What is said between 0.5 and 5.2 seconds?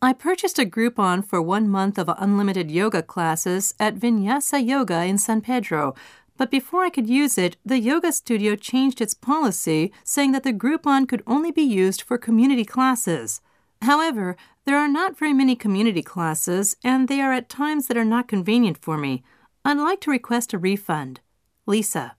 a Groupon for one month of unlimited yoga classes at Vinyasa Yoga in